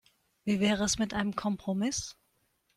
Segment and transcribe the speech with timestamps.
[0.45, 2.15] Wie wäre es mit einem Kompromiss?